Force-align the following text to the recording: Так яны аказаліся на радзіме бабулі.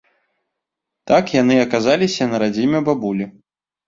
Так 1.11 1.33
яны 1.41 1.57
аказаліся 1.65 2.23
на 2.31 2.39
радзіме 2.45 2.79
бабулі. 2.89 3.29